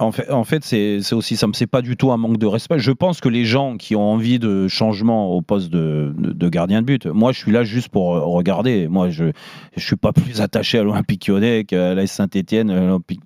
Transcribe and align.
En 0.00 0.12
fait, 0.12 0.30
en 0.30 0.44
fait 0.44 0.64
c'est 0.64 1.12
aussi 1.12 1.36
ça 1.36 1.46
me 1.46 1.52
c'est 1.52 1.66
pas 1.66 1.82
du 1.82 1.96
tout 1.96 2.10
un 2.10 2.16
manque 2.16 2.38
de 2.38 2.46
respect. 2.46 2.78
Je 2.78 2.90
pense 2.92 3.20
que 3.20 3.28
les 3.28 3.44
gens 3.44 3.76
qui 3.76 3.94
ont 3.94 4.02
envie 4.10 4.38
de 4.38 4.66
changement 4.66 5.30
au 5.32 5.42
poste 5.42 5.70
de, 5.70 6.14
de, 6.16 6.32
de 6.32 6.48
gardien 6.48 6.80
de 6.80 6.86
but, 6.86 7.06
moi 7.06 7.32
je 7.32 7.38
suis 7.38 7.52
là 7.52 7.64
juste 7.64 7.90
pour 7.90 8.16
euh, 8.16 8.20
regarder. 8.20 8.88
Moi 8.88 9.10
je 9.10 9.26
je 9.76 9.84
suis 9.84 9.96
pas 9.96 10.12
plus 10.12 10.40
attaché 10.40 10.78
à 10.78 10.82
l'Olympique 10.82 11.28
Lyonnais 11.28 11.64
qu'à 11.64 11.94
l'AS 11.94 12.06
Saint-Étienne, 12.10 12.70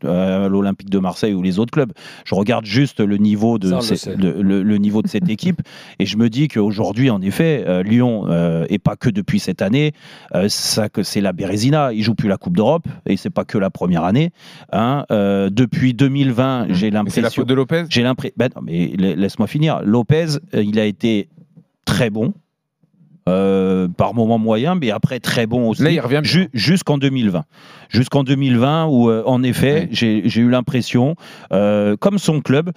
à 0.05 0.49
l'Olympique 0.49 0.91
de 0.91 0.99
Marseille 0.99 1.33
ou 1.35 1.43
les 1.43 1.59
autres 1.59 1.71
clubs. 1.71 1.93
Je 2.25 2.35
regarde 2.35 2.65
juste 2.67 3.01
le 3.01 3.17
niveau 3.17 3.59
de 3.59 3.73
on 3.73 3.81
le 4.19 4.77
niveau 4.79 5.03
de 5.03 5.09
cette 5.09 5.29
équipe 5.29 5.63
et 5.99 6.07
je 6.07 6.17
me 6.17 6.29
dis 6.29 6.49
qu'aujourd'hui 6.49 7.11
en 7.11 7.21
effet 7.23 7.65
euh, 7.67 7.83
Lyon 7.83 8.25
euh, 8.29 8.67
et 8.69 8.79
pas 8.79 8.97
que 8.97 9.09
depuis 9.11 9.39
cette 9.39 9.63
année, 9.63 9.93
euh, 10.35 10.49
ça 10.49 10.89
que 10.89 11.03
c'est 11.03 11.21
la 11.21 11.33
Bérésina. 11.33 11.93
Ils 11.93 12.03
jouent 12.03 12.15
plus 12.15 12.29
la 12.29 12.37
Coupe 12.37 12.57
d'Europe 12.57 12.87
et 13.07 13.17
c'est 13.17 13.31
pas 13.31 13.45
que 13.45 13.59
la 13.59 13.71
première 13.71 14.05
année. 14.05 14.31
hein. 14.73 15.05
Euh, 15.11 15.51
depuis 15.51 15.95
2020, 15.95 16.64
j'ai 16.71 16.91
Mais 16.91 17.11
c'est 17.11 17.21
la 17.21 17.27
l'impression 17.29 17.43
faute 17.43 17.49
de 17.49 17.55
Lopez 17.55 17.85
j'ai 17.89 18.03
l'impression. 18.03 18.35
Ben 18.37 18.51
non, 18.55 18.63
mais 18.63 18.93
la- 18.99 19.15
laisse-moi 19.15 19.47
finir. 19.47 19.81
Lopez, 19.83 20.27
euh, 20.55 20.63
il 20.63 20.79
a 20.79 20.85
été 20.85 21.29
très 21.85 22.11
bon. 22.11 22.33
Euh, 23.29 23.89
par 23.89 24.13
moment 24.15 24.39
moyen, 24.39 24.75
mais 24.75 24.91
après 24.91 25.19
très 25.19 25.47
bon 25.47 25.69
aussi. 25.71 25.83
Là, 25.83 25.91
il 25.91 26.01
revient. 26.01 26.21
Ju- 26.23 26.49
Jusqu'en 26.53 26.99
2020. 26.99 27.45
Jusqu'en 27.89 28.25
2020, 28.25 28.87
où 28.87 29.09
euh, 29.09 29.23
en 29.25 29.43
effet, 29.43 29.89
j'ai 29.93 30.23
eu 30.41 30.51
l'impression, 30.51 31.17
euh, 31.53 31.97
comme 31.97 32.19
son 32.19 32.41
club, 32.41 32.71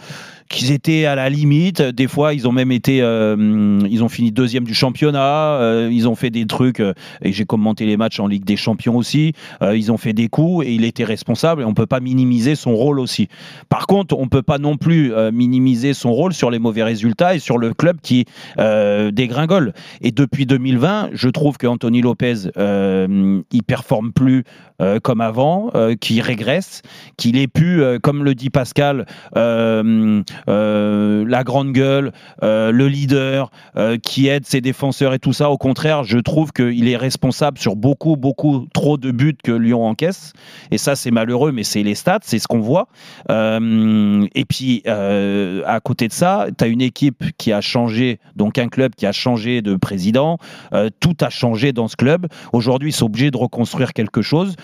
qu'ils 0.50 0.72
étaient 0.72 1.06
à 1.06 1.16
la 1.16 1.30
limite. 1.30 1.82
Des 1.82 2.08
fois, 2.08 2.34
ils 2.34 2.48
ont 2.48 2.52
même 2.54 2.72
été. 2.72 2.98
ils 2.98 4.04
ont 4.04 4.10
fini 4.10 4.32
deuxième 4.32 4.64
du 4.64 4.74
championnat. 4.74 5.88
ils 5.92 6.08
ont 6.08 6.16
fait 6.16 6.30
des 6.30 6.46
trucs. 6.46 6.80
et 6.80 7.34
j'ai 7.34 7.46
commenté 7.46 7.86
les 7.86 7.98
matchs 7.98 8.20
en 8.22 8.28
Ligue 8.28 8.46
des 8.46 8.56
Champions 8.56 8.96
aussi. 8.96 9.34
ils 9.62 9.92
ont 9.92 9.98
fait 9.98 10.14
des 10.14 10.30
coups 10.30 10.66
et 10.66 10.74
il 10.74 10.86
était 10.86 11.04
responsable. 11.04 11.64
Et 11.64 11.66
on 11.66 11.74
peut 11.74 11.86
pas 11.88 12.00
minimiser 12.00 12.56
son 12.56 12.76
rôle 12.76 13.00
aussi. 13.00 13.28
Par 13.70 13.88
contre, 13.88 14.18
on 14.18 14.28
peut 14.30 14.42
pas 14.44 14.58
non 14.60 14.78
plus 14.78 15.12
minimiser 15.34 15.94
son 15.94 16.14
rôle 16.14 16.34
sur 16.34 16.50
les 16.52 16.60
mauvais 16.60 16.84
résultats 16.84 17.36
et 17.36 17.40
sur 17.40 17.58
le 17.58 17.74
club 17.74 17.98
qui 18.02 18.26
dégringole. 19.12 19.74
Et 20.02 20.12
depuis 20.12 20.37
2020, 20.46 21.10
je 21.14 21.30
trouve 21.30 21.58
que 21.58 21.68
Anthony 21.68 22.02
Lopez, 22.02 22.50
euh, 22.58 23.42
il 23.52 23.64
performe 23.64 24.12
plus 24.12 24.44
euh, 24.80 25.00
comme 25.00 25.22
avant, 25.22 25.72
euh, 25.74 25.96
qu'il 25.96 26.22
régresse, 26.22 26.84
qu'il 27.18 27.36
est 27.36 27.48
plus, 27.48 27.82
euh, 27.82 27.98
comme 27.98 28.24
le 28.24 28.36
dit 28.36 28.52
Pascal, 28.52 29.08
la 29.34 30.24
grande 31.44 31.72
gueule, 31.72 32.12
le 32.42 32.88
leader, 32.88 33.50
qui 34.04 34.28
aide 34.28 34.46
ses 34.46 34.62
défenseurs 34.62 35.14
et 35.16 35.20
tout 35.20 35.34
ça. 35.34 35.50
Au 35.50 35.58
contraire, 35.58 36.04
je 36.04 36.20
trouve 36.20 36.52
qu'il 36.52 36.88
est 36.88 36.98
responsable 36.98 37.58
sur 37.58 37.76
beaucoup, 37.76 38.18
beaucoup 38.18 38.68
trop 38.74 38.98
de 38.98 39.10
buts 39.12 39.38
que 39.44 39.52
Lyon 39.52 39.84
encaisse. 39.86 40.34
Et 40.72 40.78
ça, 40.78 40.96
c'est 40.96 41.12
malheureux, 41.12 41.52
mais 41.52 41.64
c'est 41.64 41.84
les 41.84 41.96
stats, 41.96 42.20
c'est 42.22 42.40
ce 42.40 42.48
qu'on 42.48 42.60
voit. 42.60 42.88
Et 43.30 44.46
puis, 44.46 44.84
à 44.86 45.80
côté 45.84 46.08
de 46.08 46.14
ça, 46.14 46.48
tu 46.56 46.64
as 46.64 46.68
une 46.68 46.82
équipe 46.82 47.24
qui 47.38 47.52
a 47.52 47.62
changé, 47.62 48.20
donc 48.36 48.58
un 48.58 48.68
club 48.68 48.94
qui 48.96 49.06
a 49.06 49.12
changé 49.12 49.62
de 49.62 49.76
président. 49.76 50.27
Euh, 50.74 50.90
tout 51.00 51.16
a 51.22 51.30
changé 51.30 51.72
dans 51.74 51.88
ce 51.88 51.96
club. 51.96 52.28
Aujourd'hui, 52.54 52.90
ils 52.90 52.94
sont 52.94 53.06
obligés 53.06 53.32
de 53.32 53.38
reconstruire 53.38 53.94
quelque 53.94 54.22
chose. 54.22 54.56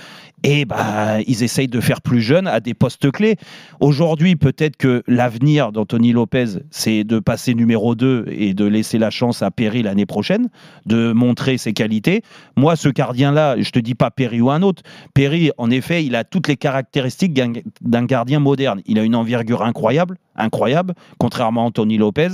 Et 0.46 0.66
bah, 0.66 1.22
ils 1.26 1.42
essayent 1.42 1.70
de 1.70 1.80
faire 1.80 2.02
plus 2.02 2.22
jeune 2.22 2.48
à 2.48 2.60
des 2.60 2.74
postes 2.74 3.10
clés. 3.12 3.38
Aujourd'hui, 3.80 4.36
peut-être 4.36 4.76
que 4.76 5.02
l'avenir 5.08 5.72
d'Anthony 5.72 6.12
Lopez, 6.12 6.60
c'est 6.70 7.06
de 7.06 7.20
passer 7.20 7.54
numéro 7.54 7.96
2 7.96 8.26
et 8.30 8.54
de 8.54 8.66
laisser 8.66 8.98
la 8.98 9.10
chance 9.10 9.42
à 9.42 9.52
Perry 9.52 9.84
l'année 9.84 10.06
prochaine, 10.06 10.50
de 10.86 11.14
montrer 11.14 11.58
ses 11.58 11.72
qualités. 11.72 12.24
Moi, 12.58 12.76
ce 12.76 12.90
gardien-là, 12.90 13.56
je 13.58 13.70
te 13.72 13.80
dis 13.80 13.96
pas 13.96 14.12
Perry 14.12 14.42
ou 14.42 14.50
un 14.52 14.62
autre. 14.64 14.84
Perry, 15.14 15.52
en 15.58 15.70
effet, 15.72 16.04
il 16.04 16.14
a 16.16 16.26
toutes 16.26 16.50
les 16.50 16.58
caractéristiques 16.58 17.34
d'un- 17.34 17.54
d'un 17.82 18.04
gardien 18.06 18.40
moderne. 18.42 18.82
Il 18.86 19.00
a 19.00 19.04
une 19.04 19.16
envergure 19.16 19.62
incroyable, 19.64 20.18
incroyable, 20.36 20.94
contrairement 21.18 21.64
à 21.64 21.66
Anthony 21.66 21.98
Lopez. 21.98 22.30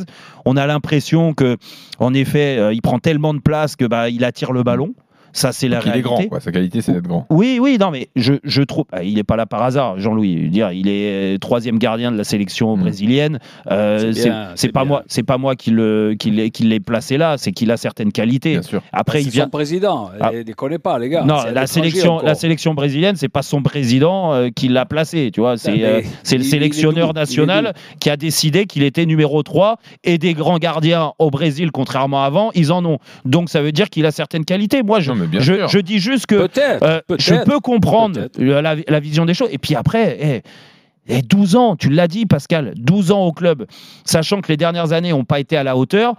On 0.45 0.57
a 0.57 0.65
l'impression 0.65 1.33
que, 1.33 1.57
en 1.99 2.13
effet, 2.13 2.57
euh, 2.57 2.73
il 2.73 2.81
prend 2.81 2.99
tellement 2.99 3.33
de 3.33 3.39
place 3.39 3.75
que 3.75 3.85
bah, 3.85 4.09
il 4.09 4.23
attire 4.23 4.51
le 4.51 4.63
ballon. 4.63 4.93
Ça, 5.33 5.51
c'est 5.51 5.67
la 5.67 5.77
Il 5.77 5.79
est 5.79 5.83
réalité. 5.91 6.01
grand, 6.03 6.23
quoi. 6.27 6.39
Sa 6.39 6.51
qualité, 6.51 6.81
c'est 6.81 6.93
d'être 6.93 7.07
grand. 7.07 7.25
Oui, 7.29 7.59
oui, 7.61 7.77
non, 7.79 7.91
mais 7.91 8.09
je, 8.15 8.33
je 8.43 8.61
trouve. 8.63 8.85
ah, 8.91 9.03
Il 9.03 9.15
n'est 9.15 9.23
pas 9.23 9.35
là 9.35 9.45
par 9.45 9.61
hasard, 9.63 9.99
Jean-Louis. 9.99 10.49
Dire, 10.49 10.71
il 10.71 10.87
est 10.87 11.35
euh, 11.35 11.37
troisième 11.37 11.77
gardien 11.79 12.11
de 12.11 12.17
la 12.17 12.23
sélection 12.23 12.75
Mm. 12.75 12.81
brésilienne. 12.81 13.39
Euh, 13.71 14.11
C'est 14.55 14.71
pas 14.71 14.81
bien. 14.81 14.87
moi, 14.89 15.03
c'est 15.07 15.23
pas 15.23 15.37
moi 15.37 15.55
qui 15.55 15.71
le 15.71 16.15
qui 16.17 16.31
l'ai 16.31 16.79
placé 16.79 17.17
là. 17.17 17.35
C'est 17.37 17.51
qu'il 17.51 17.71
a 17.71 17.77
certaines 17.77 18.11
qualités. 18.11 18.51
Bien 18.53 18.61
sûr. 18.61 18.81
Après, 18.91 19.19
C'est 19.19 19.25
il 19.25 19.31
vient. 19.31 19.43
son 19.45 19.49
président. 19.49 20.09
Ah. 20.19 20.31
Ne 20.33 20.43
déconnez 20.43 20.79
pas, 20.79 20.97
les 20.99 21.09
gars. 21.09 21.23
Non, 21.23 21.37
la 21.53 21.67
sélection, 21.67 22.15
encore. 22.15 22.25
la 22.27 22.35
sélection 22.35 22.73
brésilienne, 22.73 23.15
c'est 23.15 23.29
pas 23.29 23.41
son 23.43 23.61
président 23.61 24.33
euh, 24.33 24.49
qui 24.55 24.67
l'a 24.67 24.85
placé, 24.85 25.31
tu 25.33 25.41
vois. 25.41 25.57
C'est 25.57 25.83
euh, 25.83 26.01
c'est 26.23 26.37
le 26.37 26.43
il- 26.43 26.45
il 26.45 26.47
est 26.47 26.49
sélectionneur 26.49 27.07
Il 27.13 27.17
est 27.17 27.19
national 27.19 27.73
qui 27.99 28.09
a 28.09 28.17
décidé 28.17 28.65
qu'il 28.65 28.83
était 28.83 29.05
numéro 29.05 29.43
3 29.43 29.77
et 30.03 30.17
des 30.17 30.33
grands 30.33 30.57
gardiens 30.57 31.13
au 31.19 31.29
Brésil, 31.29 31.71
contrairement 31.71 32.23
à 32.23 32.25
avant, 32.29 32.51
ils 32.53 32.71
en 32.71 32.85
ont. 32.85 32.99
Donc 33.25 33.49
ça 33.49 33.61
veut 33.61 33.71
dire 33.71 33.89
qu'il 33.89 34.05
a 34.05 34.11
certaines 34.11 34.45
qualités. 34.45 34.83
Moi, 34.83 34.99
je, 34.99 35.11
Non, 35.11 35.17
mais 35.19 35.27
bien 35.27 35.39
je, 35.39 35.53
sûr. 35.53 35.67
je 35.67 35.79
dis 35.79 35.99
juste 35.99 36.25
que 36.25 36.47
euh, 36.57 37.01
je 37.17 37.43
peux 37.43 37.59
comprendre 37.59 38.27
la, 38.37 38.99
vision 38.99 39.25
des 39.25 39.33
choses. 39.33 39.49
Et 39.51 39.57
puis 39.57 39.75
après, 39.75 40.17
eh, 40.19 40.41
eh, 41.07 41.21
12 41.21 41.55
ans, 41.55 41.75
tu 41.75 41.89
l'as 41.89 42.07
dit, 42.07 42.25
Pascal, 42.25 42.73
12 42.75 43.11
ans 43.11 43.25
au 43.25 43.31
club, 43.31 43.65
sachant 44.05 44.41
que 44.41 44.47
les 44.47 44.57
dernières 44.57 44.93
années 44.93 45.11
n'ont 45.11 45.25
pas 45.25 45.39
été 45.39 45.57
à 45.57 45.63
la 45.63 45.75
hauteur. 45.75 46.15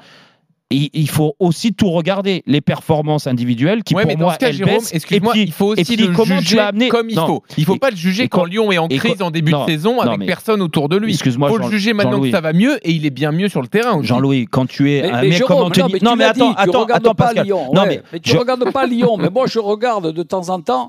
Il, 0.72 0.88
il 0.92 1.08
faut 1.08 1.34
aussi 1.40 1.72
tout 1.74 1.90
regarder, 1.90 2.44
les 2.46 2.60
performances 2.60 3.26
individuelles 3.26 3.82
qui 3.82 3.92
Ouais, 3.96 4.04
mais 4.04 4.12
pour 4.12 4.20
dans 4.20 4.24
moi 4.26 4.34
ce 4.34 4.38
cas, 4.38 4.48
elles 4.50 4.54
Jérôme, 4.54 4.74
baissent. 4.74 4.94
excuse-moi, 4.94 5.32
Et 5.32 5.34
puis- 5.34 5.42
il 5.42 5.52
faut 5.52 5.74
et 5.74 5.80
aussi 5.80 5.96
puis 5.96 6.06
le 6.06 6.12
comment 6.14 6.36
tu 6.36 6.42
juger 6.44 6.56
l'as 6.58 6.68
amené 6.68 6.88
comme 6.88 7.10
il 7.10 7.16
Non. 7.16 7.26
faut. 7.26 7.42
Il 7.58 7.64
faut 7.64 7.74
Et- 7.74 7.78
pas 7.80 7.90
le 7.90 7.96
juger 7.96 8.28
quand 8.28 8.44
Lyon 8.44 8.70
est 8.70 8.78
en 8.78 8.86
crise 8.86 9.20
en 9.20 9.32
début 9.32 9.50
non, 9.50 9.64
de 9.64 9.70
saison 9.72 9.94
non, 9.96 10.02
avec 10.02 10.18
mais- 10.20 10.26
personne 10.26 10.62
autour 10.62 10.88
de 10.88 10.96
lui. 10.96 11.12
Excuse-moi, 11.12 11.48
faut 11.48 11.56
le 11.58 11.64
Jean- 11.64 11.70
juger 11.70 11.92
maintenant 11.92 12.10
que 12.12 12.16
Jean-Louis. 12.18 12.30
ça 12.30 12.40
va 12.40 12.52
mieux 12.52 12.78
et 12.86 12.92
il 12.92 13.04
est 13.04 13.10
bien 13.10 13.32
mieux 13.32 13.48
sur 13.48 13.62
le 13.62 13.66
terrain. 13.66 14.00
Jean-Louis, 14.00 14.46
quand 14.48 14.66
tu 14.66 14.92
es 14.92 15.02
Mais, 15.02 15.08
un 15.10 15.20
mais 15.22 15.28
mec 15.30 15.32
Jérôme, 15.38 15.48
comme 15.48 15.58
non, 15.58 15.66
Anthony. 15.66 15.92
mais 15.94 15.98
non, 16.08 16.14
mais 16.16 16.24
attends, 16.24 16.52
attends, 16.52 16.80
regardes 16.82 17.04
attends, 17.04 17.14
pas. 17.16 17.32
Lyon. 17.42 17.72
Non, 17.74 17.82
mais 17.88 18.00
mais 18.12 18.20
tu 18.20 18.36
regardes 18.36 18.70
pas 18.72 18.86
Lyon. 18.86 19.16
Mais 19.18 19.28
moi, 19.28 19.46
je 19.48 19.58
regarde 19.58 20.12
de 20.12 20.22
temps 20.22 20.50
en 20.50 20.60
temps. 20.60 20.88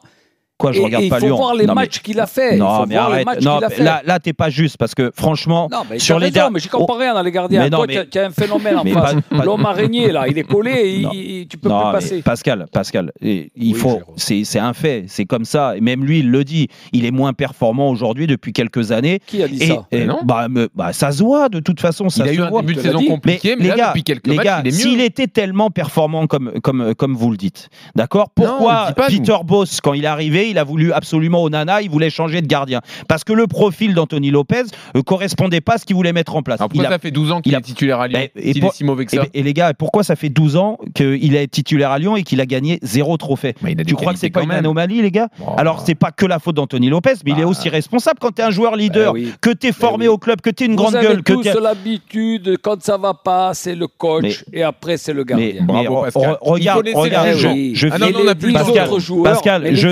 Je 0.71 0.79
et, 0.79 0.83
regarde 0.83 1.03
et 1.03 1.07
il 1.07 1.09
pas 1.09 1.19
faut 1.19 1.25
Lyon. 1.25 1.37
voir 1.37 1.55
les 1.55 1.65
Non, 1.65 1.73
mais- 1.73 1.81
matchs 1.81 1.99
qu'il 2.01 2.19
a 2.19 2.27
fait. 2.27 2.55
il 2.55 2.59
Non, 2.59 2.81
faut 2.81 2.85
mais 2.85 2.95
voir 2.95 3.09
les 3.09 3.15
arrête. 3.23 3.41
Non, 3.41 3.55
qu'il 3.57 3.65
a 3.65 3.69
fait. 3.69 3.83
là, 3.83 4.01
là, 4.05 4.19
t'es 4.19 4.33
pas 4.33 4.49
juste 4.49 4.77
parce 4.77 4.93
que 4.93 5.11
franchement, 5.15 5.67
Non, 5.71 5.79
mais 5.89 5.97
sur 5.99 6.19
les 6.19 6.25
les 6.27 6.31
der- 6.31 6.51
mais 6.51 6.59
j'y 6.59 6.67
comprends 6.69 6.97
rien 6.97 7.13
dans 7.13 7.21
les 7.23 7.31
gardiens. 7.31 7.61
Mais 7.63 7.69
non, 7.69 7.77
Toi, 7.79 7.87
mais- 7.87 8.07
tu 8.07 8.19
as- 8.19 8.25
un 8.25 8.29
phénomène 8.29 8.77
en 8.77 8.83
face. 8.85 9.15
L'homme 9.43 9.65
araignée, 9.65 10.11
là, 10.11 10.25
il 10.27 10.37
est 10.37 10.43
collé 10.43 10.71
et 10.71 10.95
il- 10.97 11.09
il- 11.13 11.47
tu 11.47 11.57
peux 11.57 11.69
Non, 11.69 11.83
plus 11.83 11.91
passer. 11.93 12.21
Pascal, 12.21 12.65
Pascal, 12.71 13.11
et 13.21 13.51
il 13.55 13.73
Oui, 13.73 13.79
faut, 13.79 13.99
c'est 14.17 14.43
c'est 14.43 14.59
un 14.59 14.73
fait, 14.73 15.05
c'est 15.07 15.25
comme 15.25 15.45
ça. 15.45 15.75
Et 15.77 15.81
même 15.81 16.03
lui, 16.05 16.19
il 16.19 16.29
le 16.29 16.43
dit. 16.43 16.67
Il 16.93 17.05
est 17.05 17.11
moins 17.11 17.33
performant 17.33 17.89
aujourd'hui 17.89 18.27
depuis 18.27 18.53
quelques 18.53 18.91
années. 18.91 19.19
Qui 19.25 19.41
a 19.43 19.47
dit 19.47 19.61
Et, 19.63 19.67
ça? 19.67 19.85
et 19.91 19.99
Mais 19.99 20.05
non. 20.05 20.19
bah, 20.23 20.47
bah, 20.75 20.93
ça 20.93 21.11
se 21.11 21.23
voit 21.23 21.49
de 21.49 21.59
toute 21.59 21.79
façon. 21.79 22.09
Ça 22.09 22.23
Il 22.25 22.29
a 22.29 22.33
se 22.33 22.37
eu 22.37 22.41
un 22.43 22.49
voit. 22.49 22.61
début 22.61 22.75
de 22.75 22.81
saison 22.81 23.01
compliqué, 23.03 23.55
mais, 23.57 23.63
les 23.63 23.69
là, 23.69 23.75
gars, 23.77 23.87
depuis 23.87 24.03
quelques 24.03 24.27
les 24.27 24.35
matchs, 24.35 24.47
il 24.63 24.67
est 24.67 24.71
s'il 24.71 25.01
était 25.01 25.27
tellement 25.27 25.69
performant 25.69 26.27
comme, 26.27 26.51
comme, 26.61 26.93
comme 26.95 27.15
vous 27.15 27.31
le 27.31 27.37
dites, 27.37 27.69
d'accord? 27.95 28.29
Pourquoi. 28.35 28.91
Peter 29.07 29.37
Boss, 29.45 29.79
quand 29.81 29.93
il 29.93 30.03
est 30.03 30.07
arrivé, 30.07 30.49
il 30.51 30.57
a 30.57 30.63
voulu 30.63 30.91
absolument 30.93 31.43
Onana, 31.43 31.81
il 31.81 31.89
voulait 31.89 32.09
changer 32.09 32.41
de 32.41 32.47
gardien 32.47 32.81
Parce 33.07 33.23
que 33.23 33.33
le 33.33 33.47
profil 33.47 33.93
d'Anthony 33.93 34.31
Lopez 34.31 34.63
ne 34.95 35.01
correspondait 35.01 35.61
pas 35.61 35.73
à 35.73 35.77
ce 35.77 35.85
qu'il 35.85 35.95
voulait 35.95 36.13
mettre 36.13 36.35
en 36.35 36.43
place. 36.43 36.59
Alors 36.61 36.69
Il 36.73 36.77
pourquoi 36.77 36.89
a- 36.89 36.93
ça 36.97 36.99
fait 36.99 37.11
12 37.11 37.31
ans 37.31 37.41
qu'il 37.41 37.51
il 37.53 37.57
est 37.57 37.61
titulaire 37.61 37.99
à 37.99 38.07
Lyon 38.07 38.19
Mais- 38.19 38.31
et 38.35 38.53
S'il 38.53 38.61
pour- 38.61 38.71
est 38.71 38.75
si 38.75 38.83
mauvais 38.83 39.05
que 39.05 39.15
et, 39.15 39.19
ça 39.19 39.25
et 39.33 39.43
les 39.43 39.53
gars, 39.53 39.73
pourquoi 39.73 40.03
ça 40.03 40.15
fait 40.15 40.29
12 40.29 40.55
ans 40.57 40.77
qu'il 40.93 41.35
est 41.35 41.47
titulaire 41.47 41.91
à 41.91 41.99
Lyon 41.99 42.15
et 42.15 42.23
qu'il 42.23 42.39
a 42.41 42.45
gagné 42.45 42.79
zéro 42.81 43.17
trophée? 43.17 43.55
Il 43.67 43.75
Tu 43.85 43.95
crois 43.95 44.13
que 44.13 44.19
c'est 44.19 44.29
pas 44.29 44.43
une 44.43 44.51
anomalie, 44.51 45.01
les 45.01 45.11
gars? 45.11 45.29
Bon, 45.39 45.55
Alors, 45.55 45.77
bah. 45.77 45.83
c'est 45.85 45.95
pas 45.95 46.11
que 46.11 46.25
la 46.25 46.39
faute 46.39 46.55
d'Anthony 46.55 46.89
Lopez, 46.89 47.13
mais 47.25 47.31
il 47.31 47.39
est 47.39 47.43
Bah. 47.43 47.47
aussi 47.47 47.69
responsable 47.69 48.19
quand 48.19 48.35
tu 48.35 48.41
es 48.41 48.45
un 48.45 48.51
joueur 48.51 48.75
leader, 48.75 49.13
Eh 49.15 49.19
oui. 49.21 49.33
que 49.41 49.49
tu 49.49 49.67
es 49.67 49.71
formé 49.71 50.07
oui. 50.07 50.13
au 50.13 50.17
club, 50.17 50.41
que 50.41 50.49
tu 50.49 50.63
es 50.63 50.65
une 50.67 50.73
Vous 50.73 50.77
grande 50.77 50.95
avez 50.95 51.07
gueule. 51.07 51.23
Que 51.23 51.33
tous 51.33 51.41
t'es- 51.43 51.53
l'habitude, 51.59 52.57
quand 52.61 52.81
ça 52.81 52.97
va 52.97 53.13
pas, 53.13 53.53
c'est 53.53 53.75
le 53.75 53.87
coach 53.87 54.43
et 54.53 54.63
après 54.63 54.97
c'est 54.97 55.13
le 55.13 55.23
gardien. 55.23 55.53
mais 55.57 55.61
Bravo, 55.61 56.01
Pascal. 56.03 56.31
re- 56.31 56.37
regarde, 56.41 56.87
Il 56.87 56.95
regarde, 56.95 57.27
je, 57.37 57.71
je 57.73 57.87
Ah 57.91 57.97
non, 57.97 58.07
on 58.23 58.27
a 58.27 58.35
plus. 58.35 58.53
Pascal, 58.53 58.87
autres 58.89 58.99
joueurs, 58.99 59.23
Pascal, 59.33 59.75
je, 59.75 59.89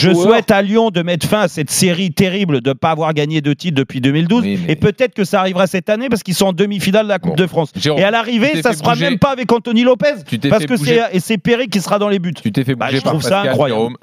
je 0.00 0.12
souhaite 0.14 0.50
à 0.50 0.62
Lyon 0.62 0.90
de 0.90 1.02
mettre 1.02 1.26
fin 1.26 1.40
à 1.40 1.48
cette 1.48 1.70
série 1.70 2.10
terrible 2.12 2.60
de 2.60 2.70
ne 2.70 2.74
pas 2.74 2.90
avoir 2.90 3.12
gagné 3.14 3.40
de 3.40 3.52
titre 3.52 3.76
depuis 3.76 4.00
2012. 4.00 4.42
Oui, 4.42 4.58
mais- 4.66 4.72
Et 4.72 4.76
peut-être 4.76 5.14
que 5.14 5.24
ça 5.24 5.40
arrivera 5.40 5.66
cette 5.66 5.88
année 5.90 6.08
parce 6.08 6.22
qu'ils 6.22 6.34
sont 6.34 6.46
en 6.46 6.52
demi-finale 6.52 7.04
de 7.04 7.08
la 7.10 7.18
Coupe 7.18 7.36
Bon. 7.36 7.42
de 7.42 7.46
France. 7.46 7.70
Jérôme, 7.76 8.00
et 8.00 8.04
à 8.04 8.10
l'arrivée, 8.10 8.60
ça 8.62 8.70
fait 8.70 8.76
sera 8.78 8.92
bouger. 8.94 9.04
même 9.10 9.18
pas 9.18 9.30
avec 9.30 9.50
Anthony 9.52 9.82
Lopez. 9.82 10.06
Tu 10.26 10.38
Parce 10.38 10.64
que 10.66 10.76
c'est 10.76 11.00
et 11.12 11.20
c'est 11.20 11.38
Perry 11.38 11.68
qui 11.68 11.80
sera 11.80 11.98
dans 11.98 12.08
les 12.08 12.18
buts. 12.18 12.32
Tu 12.42 12.50
t'es 12.52 12.64
fait 12.64 12.74
Bah, 12.74 12.88
je 12.90 12.98
par 13.00 13.12
trouve 13.12 13.22
ça 13.22 13.42
incroyable. 13.42 13.78
Jérôme. 13.80 13.96